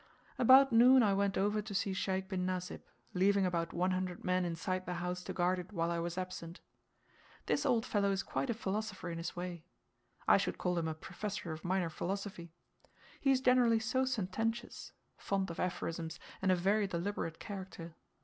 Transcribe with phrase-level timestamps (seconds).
[0.39, 2.81] About, noon I went over to see Sheikh bin Nasib,
[3.13, 6.59] leaving about 100 men inside the house to guard it while I was absent.
[7.45, 9.63] This old fellow is quite a philosopher in his way.
[10.27, 12.51] I should call him a professor of minor philosophy.
[13.19, 17.93] He is generally so sententious fond of aphorisms, and a very deliberate character.